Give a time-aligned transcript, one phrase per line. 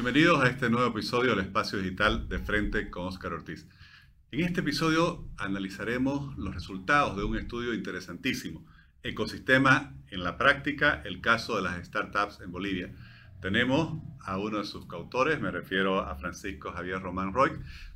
[0.00, 3.66] Bienvenidos a este nuevo episodio del Espacio Digital de Frente con Oscar Ortiz.
[4.30, 8.64] En este episodio analizaremos los resultados de un estudio interesantísimo,
[9.02, 12.94] Ecosistema en la práctica, el caso de las startups en Bolivia.
[13.42, 17.50] Tenemos a uno de sus coautores, me refiero a Francisco Javier Román Roy,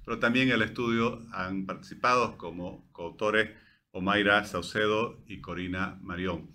[0.04, 3.50] pero también en el estudio han participado como coautores
[3.92, 6.50] Omaira Saucedo y Corina Marión.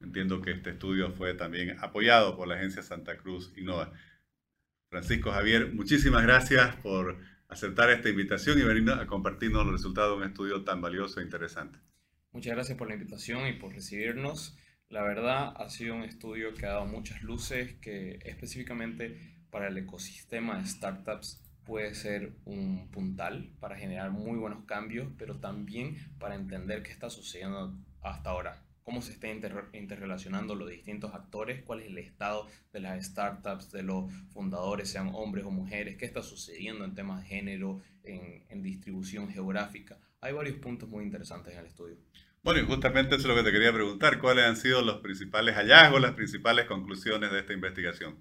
[0.00, 3.92] Entiendo que este estudio fue también apoyado por la agencia Santa Cruz Innova.
[4.90, 10.24] Francisco Javier, muchísimas gracias por aceptar esta invitación y venir a compartirnos los resultados de
[10.24, 11.78] un estudio tan valioso e interesante.
[12.32, 14.56] Muchas gracias por la invitación y por recibirnos.
[14.88, 19.76] La verdad ha sido un estudio que ha dado muchas luces, que específicamente para el
[19.76, 26.34] ecosistema de startups puede ser un puntal para generar muy buenos cambios, pero también para
[26.34, 29.28] entender qué está sucediendo hasta ahora cómo se está
[29.74, 35.10] interrelacionando los distintos actores, cuál es el estado de las startups, de los fundadores, sean
[35.12, 39.98] hombres o mujeres, qué está sucediendo en temas de género, en, distribución geográfica.
[40.22, 41.98] Hay varios puntos muy interesantes en el estudio.
[42.42, 45.54] Bueno, y justamente eso es lo que te quería preguntar, ¿cuáles han sido los principales
[45.54, 48.16] hallazgos, las principales conclusiones de esta investigación?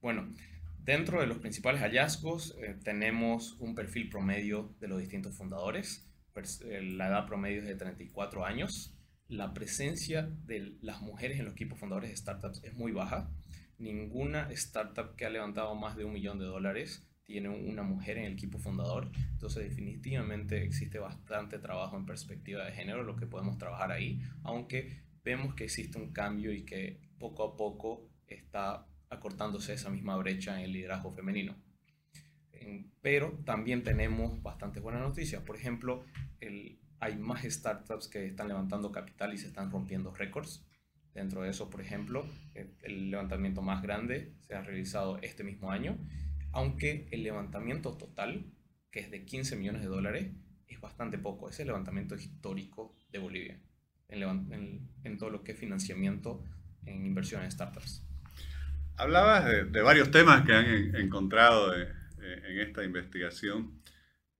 [0.00, 0.32] Bueno,
[0.78, 6.08] dentro de los principales hallazgos eh, tenemos un perfil promedio de los distintos fundadores.
[6.36, 8.95] Eh, la edad promedio es de 34 años
[9.28, 13.30] la presencia de las mujeres en los equipos fundadores de startups es muy baja.
[13.78, 18.24] Ninguna startup que ha levantado más de un millón de dólares tiene una mujer en
[18.24, 19.10] el equipo fundador.
[19.32, 25.02] Entonces definitivamente existe bastante trabajo en perspectiva de género, lo que podemos trabajar ahí, aunque
[25.24, 30.56] vemos que existe un cambio y que poco a poco está acortándose esa misma brecha
[30.58, 31.56] en el liderazgo femenino.
[33.02, 35.42] Pero también tenemos bastantes buenas noticias.
[35.42, 36.04] Por ejemplo,
[36.40, 40.64] el, hay más startups que están levantando capital y se están rompiendo récords.
[41.14, 42.28] Dentro de eso, por ejemplo,
[42.82, 45.96] el levantamiento más grande se ha realizado este mismo año,
[46.52, 48.52] aunque el levantamiento total,
[48.90, 50.32] que es de 15 millones de dólares,
[50.68, 51.48] es bastante poco.
[51.48, 53.60] Es el levantamiento histórico de Bolivia
[54.08, 56.42] en, todo lo que es financiamiento
[56.84, 58.02] en inversión en startups.
[58.96, 63.80] Hablabas de, varios temas que han encontrado eh, en esta investigación.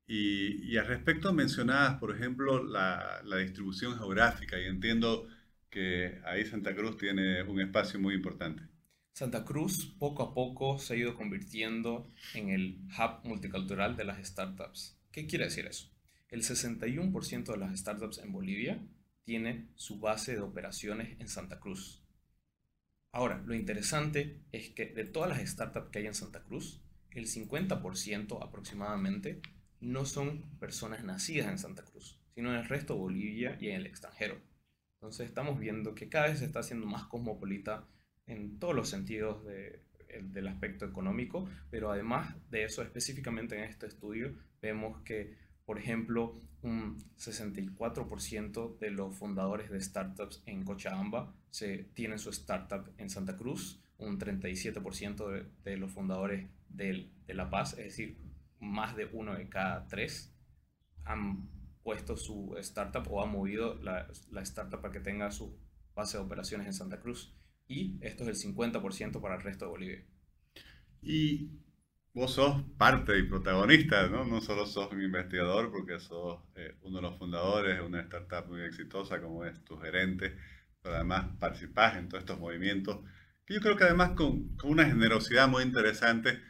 [0.06, 5.26] Y, al respecto mencionabas, por ejemplo, la, distribución geográfica y entiendo
[5.68, 8.62] que ahí Santa Cruz tiene un espacio muy importante.
[9.12, 14.24] Santa Cruz poco a poco se ha ido convirtiendo en el hub multicultural de las
[14.24, 14.96] startups.
[15.10, 15.90] ¿Qué quiere decir eso?
[16.28, 18.80] El 61% de las startups en Bolivia
[19.24, 22.02] tiene su base de operaciones en Santa Cruz.
[23.10, 27.26] Ahora, lo interesante es que de todas las startups que hay en Santa Cruz, el
[27.26, 29.40] 50% aproximadamente
[29.80, 33.76] no son personas nacidas en Santa Cruz, sino en el resto de Bolivia y en
[33.76, 34.40] el extranjero.
[34.96, 37.86] Entonces estamos viendo que cada vez se está haciendo más cosmopolita
[38.26, 44.34] en todos los sentidos del aspecto económico, pero además de eso, específicamente en este estudio,
[44.60, 52.18] vemos que, por ejemplo, un 64% de los fundadores de startups en Cochabamba se, tienen
[52.18, 57.84] su startup en Santa Cruz, un 37% de, de, los fundadores de La Paz, es
[57.84, 58.16] decir,
[58.60, 60.34] más de uno de cada tres
[61.04, 61.48] han
[61.82, 64.08] puesto su startup o han movido la,
[64.42, 65.56] startup para que tenga su
[65.94, 67.34] base de operaciones en Santa Cruz.
[67.68, 70.04] Y esto es el 50% para el resto de Bolivia.
[71.02, 71.50] Y
[72.12, 74.24] vos sos parte y protagonista, ¿no?
[74.24, 78.48] No solo sos un investigador, porque sos eh, uno de los fundadores de una startup
[78.48, 80.36] muy exitosa como es tu gerente,
[80.82, 83.00] pero además participás en todos estos movimientos,
[83.48, 86.40] yo creo que además con una generosidad muy interesante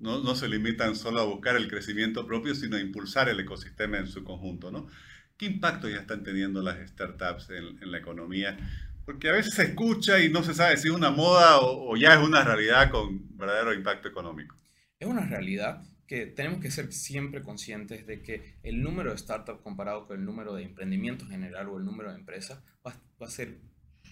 [0.00, 4.06] no, se limitan solo a buscar el crecimiento propio, sino a impulsar el ecosistema en
[4.06, 4.70] su conjunto.
[4.70, 4.88] ¿no?
[5.36, 8.56] ¿Qué impacto ya están teniendo las startups en, la economía?
[9.04, 12.14] Porque a veces se escucha y no se sabe si es una moda o, ya
[12.14, 14.56] es una realidad con verdadero impacto económico.
[14.98, 19.62] Es una realidad que tenemos que ser siempre conscientes de que el número de startups
[19.62, 23.30] comparado con el número de emprendimientos en general o el número de empresas va a
[23.30, 23.60] ser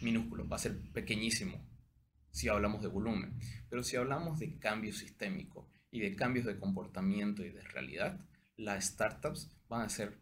[0.01, 1.67] minúsculo, va a ser pequeñísimo
[2.31, 3.39] si hablamos de volumen.
[3.69, 8.21] Pero si hablamos de cambio sistémico, y de cambios de comportamiento y de realidad,
[8.57, 10.19] las startups van a ser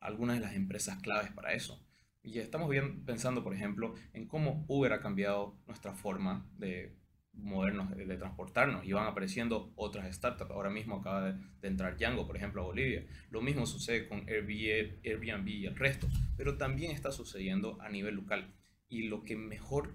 [0.00, 1.82] algunas de las empresas claves para eso.
[2.22, 6.96] Y estamos bien pensando, por ejemplo, en cómo Uber ha cambiado nuestra forma de
[7.32, 10.50] movernos, de, transportarnos, y van apareciendo otras startups.
[10.50, 13.06] Ahora mismo acaba de, de, entrar Django, por ejemplo, a Bolivia.
[13.30, 18.16] Lo mismo sucede con Airbnb, Airbnb y el resto, pero también está sucediendo a nivel
[18.16, 18.52] local.
[18.88, 19.94] Y lo que mejor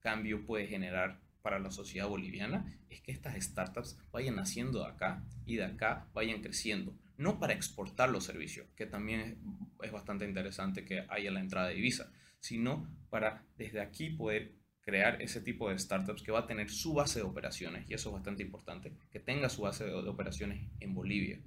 [0.00, 5.22] cambio puede generar para la sociedad boliviana es que estas startups vayan naciendo de acá
[5.44, 6.92] y de acá vayan creciendo.
[7.18, 9.38] No para exportar los servicios, que también
[9.80, 12.10] es, bastante interesante que haya la entrada de divisa,
[12.40, 16.94] sino para desde aquí poder crear ese tipo de startups que va a tener su
[16.94, 20.94] base de operaciones, y eso es bastante importante, que tenga su base de operaciones en
[20.94, 21.38] Bolivia.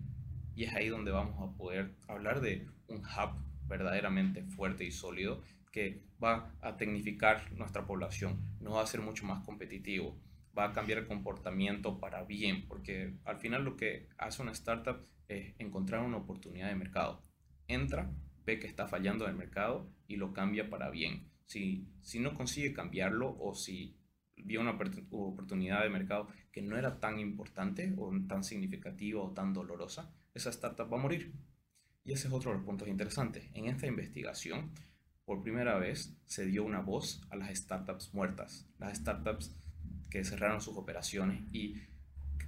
[0.56, 3.36] Y es ahí donde vamos a poder hablar de un hub
[3.68, 9.26] verdaderamente fuerte y sólido que va a tecnificar nuestra población, nos va a hacer mucho
[9.26, 10.20] más competitivo,
[10.58, 15.06] va a cambiar el comportamiento para bien, porque al final lo que hace una startup
[15.28, 17.24] es encontrar una oportunidad de mercado.
[17.68, 18.12] Entra,
[18.46, 21.30] ve que está fallando en el mercado y lo cambia para bien.
[21.46, 23.96] Si, si no consigue cambiarlo o si
[24.36, 24.78] vio una
[25.12, 30.50] oportunidad de mercado que no era tan importante o tan significativa o tan dolorosa, esa
[30.50, 31.34] startup va a morir.
[32.04, 33.50] Y ese es otro de los puntos interesantes.
[33.54, 34.72] En esta investigación,
[35.30, 39.56] por primera vez, se dio una voz a las startups muertas, las startups
[40.10, 41.76] que cerraron sus operaciones y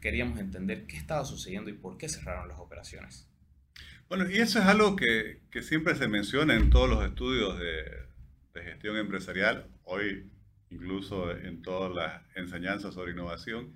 [0.01, 3.29] queríamos entender qué estaba sucediendo y por qué cerraron las operaciones.
[4.09, 7.83] Bueno, y eso es algo que, que siempre se menciona en todos los estudios de,
[8.55, 10.31] de gestión empresarial, hoy
[10.71, 13.75] incluso en todas las enseñanzas sobre innovación,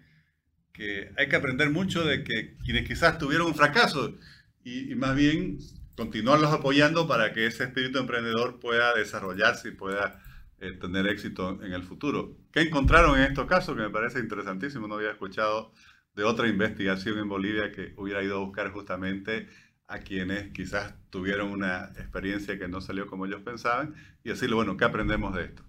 [0.74, 4.16] que hay que aprender mucho de que quienes quizás tuvieron un fracaso
[4.64, 5.60] y, y, más bien
[5.96, 10.22] continuarlos apoyando para que ese espíritu emprendedor pueda desarrollarse y pueda
[10.60, 12.38] eh, tener éxito en el futuro.
[12.52, 13.76] ¿Qué encontraron en estos casos?
[13.76, 14.88] Que me parece interesantísimo.
[14.88, 15.74] No había escuchado
[16.16, 19.48] de otra investigación en Bolivia que hubiera ido a buscar justamente
[19.88, 23.94] a quienes quizás tuvieron una experiencia que no salió como ellos pensaban
[24.24, 25.64] y decirle, bueno, ¿qué aprendemos de esto?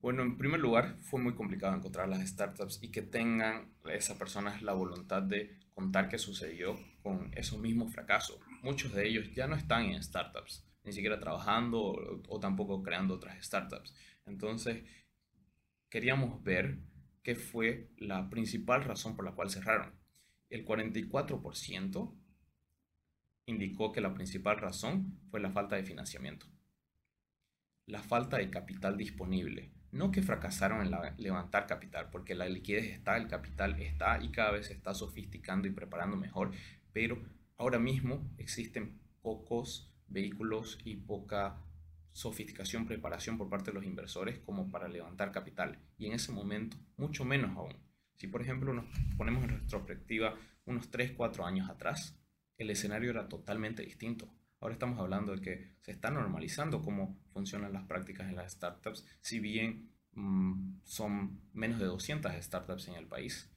[0.00, 4.60] Bueno, en primer lugar, fue muy complicado encontrar las startups y que tengan esas personas
[4.60, 8.36] la voluntad de contar qué sucedió con esos mismos fracasos.
[8.64, 13.44] Muchos de ellos ya no están en startups, ni siquiera trabajando o, tampoco creando otras
[13.44, 13.94] startups.
[14.24, 14.82] Entonces,
[15.90, 16.78] queríamos ver
[17.22, 19.92] qué fue la principal razón por la cual cerraron.
[20.48, 22.14] El 44%
[23.44, 26.46] indicó que la principal razón fue la falta de financiamiento.
[27.84, 29.72] La falta de capital disponible.
[29.92, 34.52] No que fracasaron en levantar capital, porque la liquidez está, el capital está y cada
[34.52, 36.52] vez se está sofisticando y preparando mejor,
[36.94, 37.22] pero
[37.56, 41.56] ahora mismo existen pocos vehículos y poca
[42.12, 45.78] sofisticación, preparación por parte de los inversores como para levantar capital.
[45.98, 47.76] Y en ese momento, mucho menos aún.
[48.14, 48.86] Si por ejemplo nos
[49.16, 52.16] ponemos en retrospectiva unos 3, 4 años atrás,
[52.56, 54.32] el escenario era totalmente distinto.
[54.60, 59.04] Ahora estamos hablando de que se está normalizando cómo funcionan las prácticas en las startups,
[59.20, 63.50] si bien mmm, son menos de 200 startups en el país.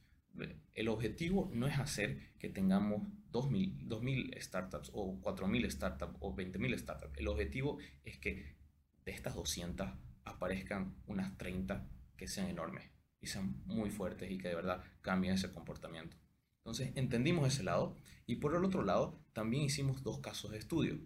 [0.74, 3.02] El objetivo no es hacer que tengamos
[3.32, 7.18] 2.000, startups o 4.000 startups o 20.000 startups.
[7.18, 8.56] El objetivo es que
[9.04, 9.88] de estas 200
[10.24, 12.90] aparezcan unas 30 que sean enormes
[13.20, 16.16] y sean muy fuertes y que de verdad cambien ese comportamiento.
[16.58, 17.96] Entonces entendimos ese lado
[18.26, 21.00] y por el otro lado también hicimos dos casos de estudio.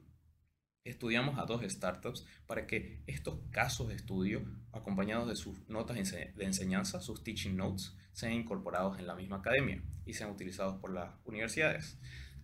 [0.85, 4.43] Estudiamos a dos startups para que estos casos de estudio,
[4.73, 9.81] acompañados de sus notas de enseñanza, sus teaching notes, sean incorporados en la misma academia
[10.05, 11.99] y sean utilizados por las universidades.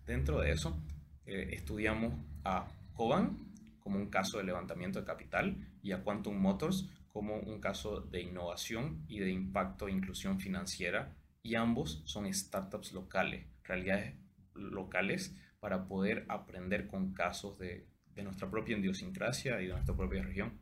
[0.05, 0.81] Dentro de eso,
[1.25, 2.13] eh, estudiamos
[2.45, 3.37] a Coban
[3.81, 8.21] como un caso de levantamiento de capital y a Quantum Motors como un caso de
[8.21, 11.13] innovación y de impacto e inclusión financiera
[11.43, 14.15] y ambos son startups locales, realidades
[14.53, 17.87] locales para poder aprender con casos de,
[18.19, 20.59] de nuestra propia idiosincrasia y de nuestra propia región.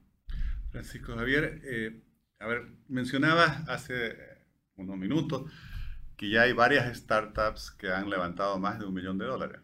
[0.72, 2.02] Francisco Javier, eh,
[2.40, 4.16] a ver, mencionabas hace
[4.76, 5.52] unos minutos
[6.16, 9.62] que ya hay varias startups que han levantado más de un millón de dólares.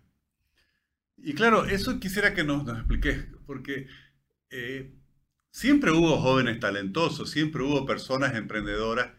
[1.17, 3.87] Y claro, eso quisiera que nos, nos expliques, porque
[4.49, 4.93] eh,
[5.51, 9.11] siempre hubo jóvenes talentosos, siempre hubo personas emprendedoras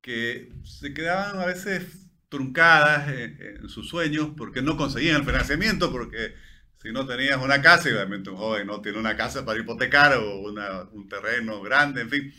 [0.00, 6.34] que se quedaban a veces truncadas en, sus sueños porque no conseguían el financiamiento, porque
[6.82, 10.14] si no tenías una casa, y obviamente un joven no tiene una casa para hipotecar
[10.16, 12.34] o un terreno grande, en fin,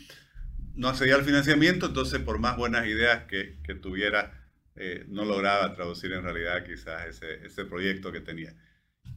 [0.74, 4.46] no accedía al financiamiento, entonces por más buenas ideas que, que tuviera,
[4.76, 8.54] eh, no lograba traducir en realidad quizás ese, ese proyecto que tenía.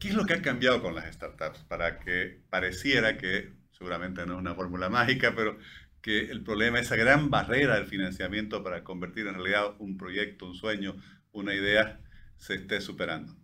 [0.00, 4.34] ¿Qué es lo que ha cambiado con las startups para que pareciera que, seguramente no
[4.34, 5.58] es una fórmula mágica, pero
[6.00, 10.54] que el problema, esa gran barrera del financiamiento para convertir en realidad un proyecto, un
[10.54, 10.96] sueño,
[11.32, 12.00] una idea,
[12.38, 13.37] se esté superando?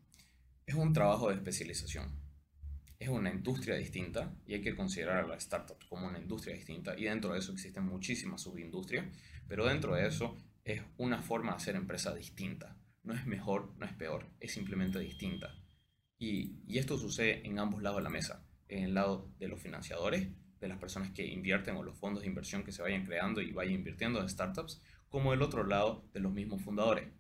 [0.67, 2.11] Es un trabajo de especialización.
[2.99, 6.99] Es una industria distinta y hay que considerar a las startups como una industria distinta
[6.99, 9.07] y dentro de eso existen muchísimas subindustrias,
[9.47, 12.79] pero dentro de eso es una forma de hacer empresa distinta.
[13.03, 15.55] No es mejor, no es peor, es simplemente distinta.
[16.19, 20.29] Y, esto sucede en ambos lados de la mesa, en el lado de los financiadores
[20.61, 23.53] de las personas que invierten o los fondos de inversión que se vayan creando y
[23.53, 24.81] vayan invirtiendo en startups,
[25.11, 27.13] como el otro lado de los mismos fundadores.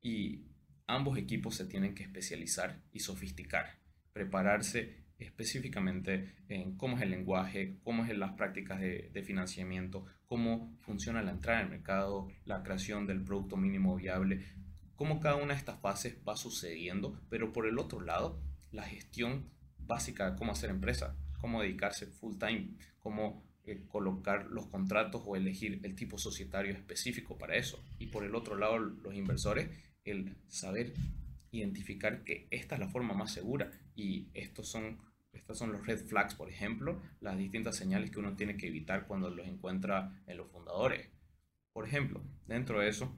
[0.00, 0.46] Y
[0.92, 3.78] ambos equipos se tienen que especializar y sofisticar,
[4.12, 11.22] prepararse específicamente en cómo es el lenguaje, cómo es las prácticas de, financiamiento, cómo funciona
[11.22, 14.44] la entrada al mercado, la creación del producto mínimo viable,
[14.94, 18.38] cómo cada una de estas fases va sucediendo, pero por el otro lado,
[18.70, 24.66] la gestión básica de cómo hacer empresa, cómo dedicarse full time, cómo eh, colocar los
[24.66, 27.82] contratos o elegir el tipo societario específico para eso.
[27.98, 29.70] Y por el otro lado, los inversores,
[30.04, 30.92] el saber
[31.50, 34.98] identificar que esta es la forma más segura y estos son,
[35.32, 39.06] estos son los red flags, por ejemplo, las distintas señales que uno tiene que evitar
[39.06, 41.08] cuando los encuentra en los fundadores.
[41.72, 43.16] Por ejemplo, dentro de eso,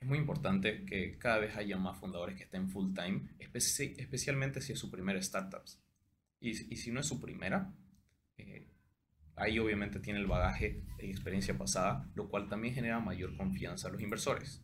[0.00, 4.72] es muy importante que cada vez haya más fundadores que estén full time, especialmente si
[4.72, 5.62] es su primera startup.
[6.40, 7.72] Y, si no es su primera,
[8.36, 8.66] eh,
[9.36, 13.92] ahí obviamente tiene el bagaje de experiencia pasada, lo cual también genera mayor confianza a
[13.92, 14.60] los inversores.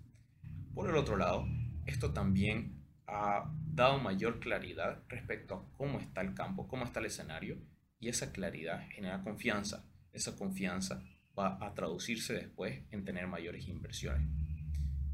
[0.78, 1.44] Por el otro lado,
[1.86, 7.06] esto también ha dado mayor claridad respecto a cómo está el campo, cómo está el
[7.06, 7.58] escenario,
[7.98, 9.84] y esa claridad genera confianza.
[10.12, 11.02] Esa confianza
[11.36, 14.30] va a traducirse después en tener mayores inversiones.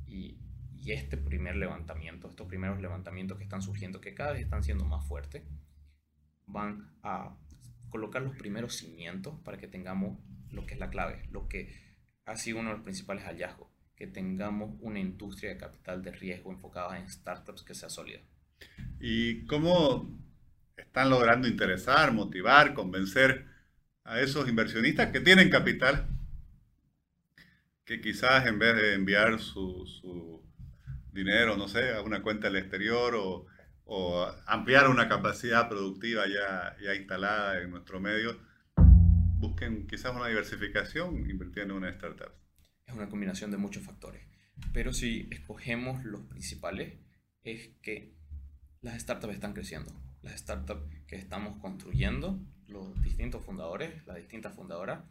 [0.06, 0.38] Y,
[0.85, 5.06] este primer levantamiento, estos primeros levantamientos que están surgiendo, que cada vez están siendo más
[5.06, 5.44] fuertes,
[6.47, 7.38] van a
[7.88, 10.18] colocar los primeros cimientos para que tengamos
[10.50, 11.75] lo que es la clave, lo que
[12.26, 16.51] ha sido uno de los principales hallazgos, que tengamos una industria de capital de riesgo
[16.51, 18.21] enfocada en startups que sea sólida.
[19.01, 20.11] ¿Y cómo
[20.77, 23.47] están logrando interesar, motivar, convencer
[24.05, 26.09] a esos inversionistas que tienen capital
[27.85, 30.43] que quizás en vez de enviar su,
[31.13, 33.47] dinero, no sé, a una cuenta del exterior o,
[34.47, 38.41] ampliar una capacidad productiva ya, ya instalada en nuestro medio,
[39.37, 42.33] busquen quizás una diversificación invirtiendo en una startup.
[42.95, 44.23] Es una combinación de muchos factores.
[44.73, 46.95] Pero si escogemos los principales,
[47.43, 48.15] es que
[48.83, 49.93] las startups están creciendo.
[50.23, 55.03] Las startups que estamos construyendo, los distintos fundadores, las distintas fundadoras,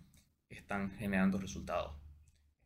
[0.48, 1.98] están generando resultados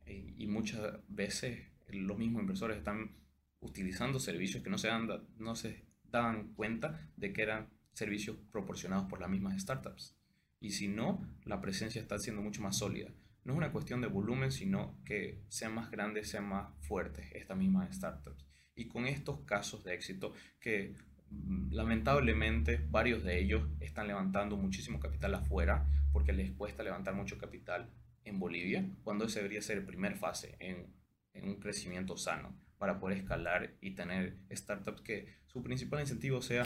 [0.05, 3.17] y muchas veces los mismos inversores están
[3.59, 5.09] utilizando servicios que no se, dan,
[5.39, 10.15] no se daban cuenta de que eran servicios proporcionados por las mismas startups.
[10.59, 13.09] Y si no, la presencia está siendo mucho más sólida.
[13.47, 17.57] No es una cuestión de volumen, sino que sean más grandes, sean más fuertes estas
[17.57, 18.45] mismas startups.
[18.75, 20.93] Y con estos casos de éxito que
[21.29, 27.37] mm, lamentablemente varios de ellos están levantando muchísimo capital afuera porque les cuesta levantar mucho
[27.37, 27.89] capital
[28.25, 30.93] en Bolivia, cuando ese debería ser el primer fase en,
[31.41, 36.65] un crecimiento sano para poder escalar y tener startups que su principal incentivo sea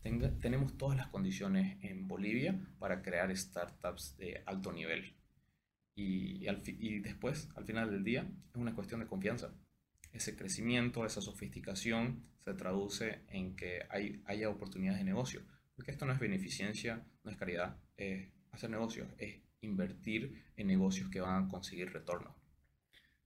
[0.00, 5.16] tenga, tenemos todas las condiciones en Bolivia para crear startups de alto nivel.
[5.94, 9.52] Y, y, después, al final del día, es una cuestión de confianza.
[10.12, 15.42] Ese crecimiento, esa sofisticación se traduce en que hay, haya oportunidades de negocio.
[15.76, 21.10] Porque esto no es beneficencia, no es caridad, es hacer negocios, es invertir en negocios
[21.10, 22.34] que van a conseguir retorno.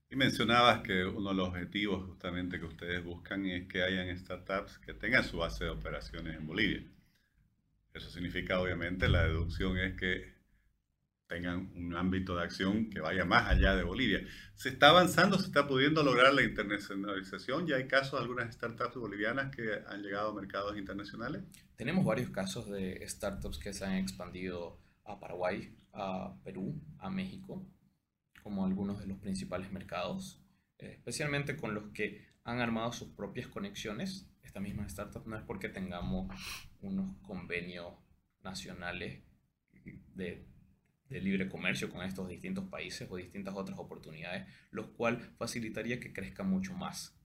[0.09, 4.77] Y mencionabas que uno de los objetivos justamente que ustedes buscan es que hayan startups
[4.79, 6.83] que tengan su base de operaciones en Bolivia.
[7.93, 10.34] Eso significa obviamente la deducción es que
[11.27, 14.21] tengan un ámbito de acción que vaya más allá de Bolivia.
[14.53, 15.39] ¿Se está avanzando?
[15.39, 17.67] ¿Se está pudiendo lograr la internacionalización?
[17.67, 21.43] ¿Ya hay casos de algunas startups bolivianas que han llegado a mercados internacionales?
[21.75, 27.67] Tenemos varios casos de startups que se han expandido a Paraguay, a Perú, a México,
[28.43, 30.41] como algunos de los principales mercados,
[30.77, 34.29] eh, especialmente con los que han armado sus propias conexiones.
[34.43, 36.29] Esta misma startup no es porque tengamos
[36.81, 37.93] unos convenios
[38.43, 39.23] nacionales
[40.13, 40.45] de,
[41.09, 46.13] de libre comercio con estos distintos países o distintas otras oportunidades, lo cual facilitaría que
[46.13, 47.19] crezca mucho más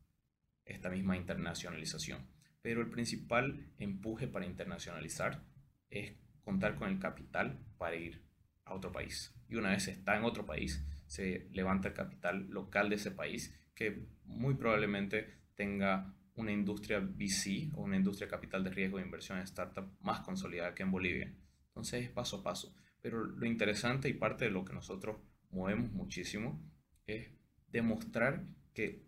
[0.65, 2.27] esta misma internacionalización.
[2.63, 5.45] Pero el principal empuje para internacionalizar
[5.89, 8.23] es contar con el capital para ir
[8.65, 9.35] a otro país.
[9.49, 13.55] Y una vez está en otro país, se levanta el capital local de ese país
[13.75, 19.39] que muy probablemente tenga una industria VC o una industria capital de riesgo de inversión
[19.39, 21.35] en startup más consolidada que en Bolivia.
[21.69, 22.75] Entonces es paso a paso.
[23.03, 25.19] Pero lo interesante y parte de lo que nosotros
[25.51, 26.63] movemos muchísimo
[27.07, 27.29] es
[27.69, 29.03] demostrar que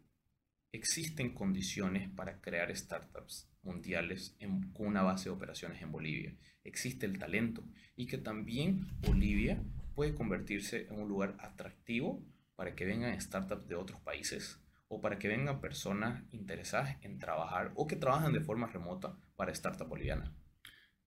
[0.73, 4.37] existen condiciones para crear startups mundiales
[4.73, 6.35] con una base de operaciones en Bolivia.
[6.65, 7.65] Existe el talento
[7.97, 9.63] y que también Bolivia
[9.95, 12.25] puede convertirse en un lugar atractivo
[12.57, 14.59] para que vengan startups de otros países
[14.89, 19.53] o para que vengan personas interesadas en trabajar o que trabajan de forma remota para
[19.53, 20.35] startup boliviana.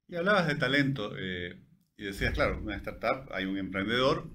[0.08, 1.60] Y hablabas de talento eh,
[1.98, 4.30] y decías, claro, una startup, hay un emprendedor,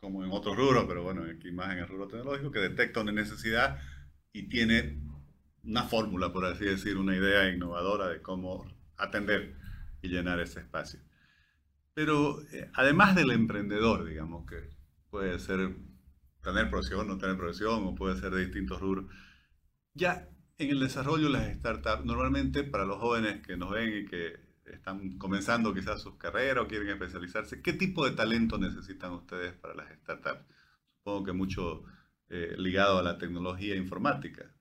[0.00, 3.12] como en otros rubros, pero bueno, aquí más en el rubro tecnológico, que detecta una
[3.12, 3.78] necesidad
[4.32, 4.98] y tiene
[5.64, 8.66] una fórmula, por así decir, una idea innovadora de cómo
[8.96, 9.54] atender
[10.00, 11.00] y llenar ese espacio.
[11.94, 14.70] Pero eh, además del emprendedor, digamos, que
[15.10, 15.76] puede ser
[16.42, 19.06] tener profesión, no tener profesión, o puede ser de distintos rubros,
[19.94, 20.28] ya
[20.58, 24.40] en el desarrollo de las startups, normalmente para los jóvenes que nos ven y que
[24.64, 29.74] están comenzando quizás sus carreras o quieren especializarse, ¿qué tipo de talento necesitan ustedes para
[29.74, 30.44] las startups?
[30.98, 31.84] Supongo que mucho
[32.28, 34.54] eh, ligado a la tecnología informática.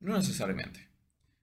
[0.00, 0.88] No necesariamente.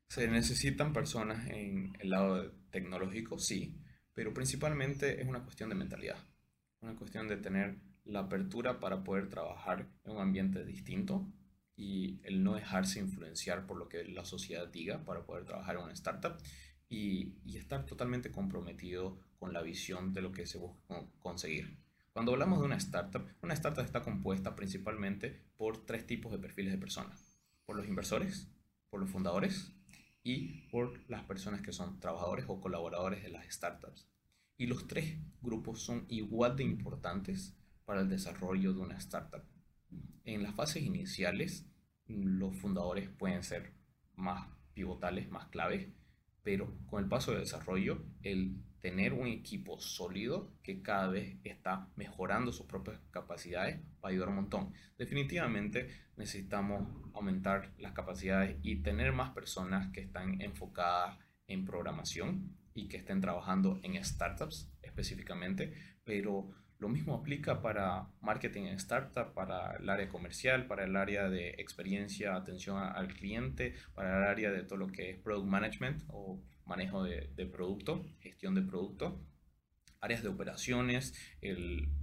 [0.08, 3.82] Se necesitan personas en el lado tecnológico, sí,
[4.14, 6.18] pero principalmente es una cuestión de mentalidad,
[6.82, 11.28] una cuestión de tener la apertura para poder trabajar en un ambiente distinto
[11.76, 15.84] y el no dejarse influenciar por lo que la sociedad diga para poder trabajar en
[15.84, 16.38] una startup
[16.90, 21.78] y, estar totalmente comprometido con la visión de lo que se busca conseguir.
[22.14, 26.72] Cuando hablamos de una startup, una startup está compuesta principalmente por tres tipos de perfiles
[26.72, 27.40] de personas.
[27.66, 28.50] Por los inversores,
[28.90, 29.74] por los fundadores
[30.24, 34.08] y por las personas que son trabajadores o colaboradores de las startups.
[34.58, 39.44] Y los tres grupos son igual de importantes para el desarrollo de una startup.
[40.24, 41.66] En las fases iniciales,
[42.08, 43.74] los fundadores pueden ser
[44.16, 45.90] más pivotales, más claves,
[46.46, 51.90] pero con el paso de desarrollo, el tener un equipo sólido que cada vez está
[51.96, 54.72] mejorando sus propias capacidades va a ayudar un montón.
[54.96, 62.90] Definitivamente necesitamos aumentar las capacidades y tener más personas que están enfocadas en programación y
[62.90, 65.74] que estén trabajando en startups específicamente,
[66.04, 66.52] pero
[66.86, 71.56] lo mismo aplica para marketing en startup, para el área comercial, para el área de
[71.58, 76.44] experiencia, atención al cliente, para el área de todo lo que es product management o
[76.64, 79.20] manejo de, producto, gestión de producto,
[80.00, 81.16] áreas de operaciones,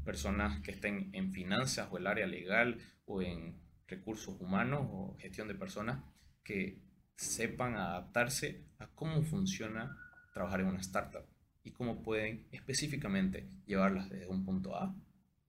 [0.05, 5.47] personas que estén en finanzas o el área legal o en recursos humanos o gestión
[5.47, 6.03] de personas
[6.43, 6.83] que
[7.15, 9.97] sepan adaptarse a cómo funciona
[10.35, 11.32] trabajar en una startup
[11.65, 14.95] y cómo pueden específicamente llevarlas desde un punto A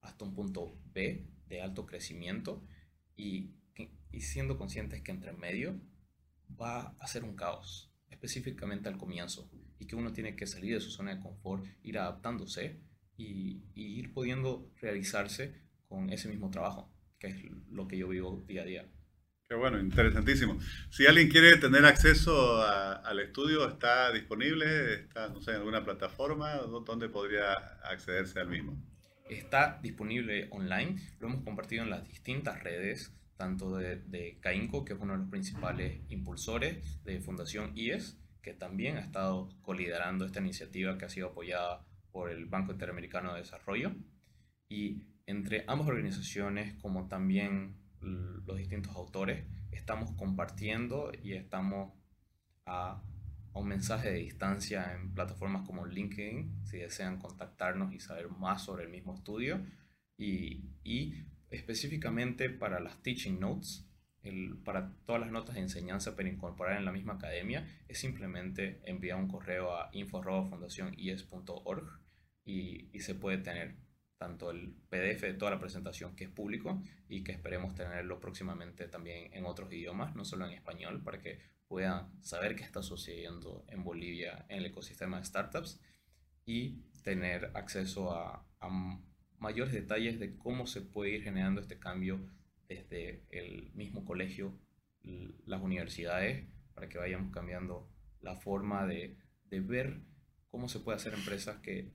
[0.02, 2.64] hasta un punto B de alto crecimiento
[3.16, 3.52] y,
[4.12, 5.80] y siendo conscientes que entre medio
[6.60, 9.50] va a ser un caos específicamente al comienzo
[9.80, 12.80] y que uno tiene que salir de su zona de confort, ir adaptándose
[13.18, 18.62] y, ir pudiendo realizarse con ese mismo trabajo, que es lo que yo vivo día
[18.62, 18.92] a día.
[19.56, 20.60] Bueno, interesantísimo.
[20.90, 24.94] Si alguien quiere tener acceso al estudio, ¿está disponible?
[24.96, 26.56] ¿Está, no sé, en alguna plataforma?
[26.56, 28.78] ¿Dónde podría accederse al mismo?
[29.30, 34.94] Está disponible online, lo hemos compartido en las distintas redes tanto de, de CAINCO, que
[34.94, 40.40] es uno de los principales impulsores de Fundación IES, que también ha estado coliderando esta
[40.40, 43.92] iniciativa que ha sido apoyada por el Banco Interamericano de Desarrollo.
[44.70, 51.94] Y entre ambas organizaciones, como también los distintos autores, estamos compartiendo y estamos
[52.66, 53.02] a,
[53.54, 58.86] un mensaje de distancia en plataformas como LinkedIn, si desean contactarnos y saber más sobre
[58.86, 59.64] el mismo estudio.
[60.18, 63.86] Y, y específicamente para las teaching notes,
[64.64, 69.20] para todas las notas de enseñanza para incorporar en la misma academia, es simplemente enviar
[69.20, 72.00] un correo a info.fundacionies.org
[72.46, 73.76] y, y se puede tener
[74.18, 78.88] tanto el PDF de toda la presentación que es público y que esperemos tenerlo próximamente
[78.88, 83.66] también en otros idiomas, no solo en español, para que puedan saber qué está sucediendo
[83.68, 85.82] en Bolivia en el ecosistema de startups
[86.46, 89.00] y tener acceso a, a
[89.40, 92.26] mayores detalles de cómo se puede ir generando este cambio
[92.68, 94.58] desde el mismo colegio,
[95.46, 97.90] las universidades, para que vayamos cambiando
[98.22, 99.18] la forma de,
[99.50, 100.02] de ver
[100.50, 101.92] cómo se puede hacer empresas que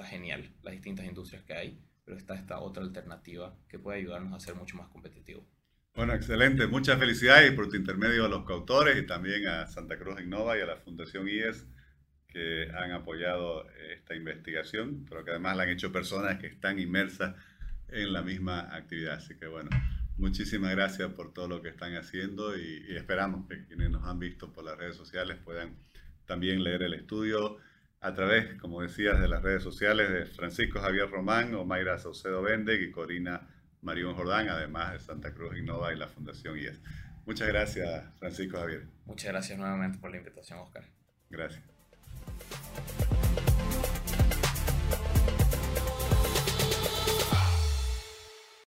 [0.00, 4.32] está genial, las distintas industrias que hay, pero está esta otra alternativa que puede ayudarnos
[4.32, 5.44] a ser mucho más competitivos.
[5.94, 6.66] Bueno, excelente.
[6.66, 10.62] Muchas felicidades por tu intermedio a los coautores y también a Santa Cruz Innova y
[10.62, 11.66] a la Fundación IES
[12.28, 17.34] que han apoyado esta investigación, pero que además la han hecho personas que están inmersas
[17.88, 19.14] en la misma actividad.
[19.14, 19.68] Así que bueno,
[20.16, 24.52] muchísimas gracias por todo lo que están haciendo y, esperamos que quienes nos han visto
[24.52, 25.76] por las redes sociales puedan
[26.24, 27.58] también leer el estudio
[28.00, 32.80] a través, como decías, de las redes sociales de Francisco Javier Román, Omaira Saucedo Bendeg
[32.80, 33.48] y Corina
[33.82, 36.80] Marión Jordán, además de Santa Cruz Innova y la Fundación IES.
[37.26, 38.86] Muchas gracias, Francisco Javier.
[39.06, 40.84] Muchas gracias nuevamente por la invitación, Oscar.
[41.28, 41.62] Gracias.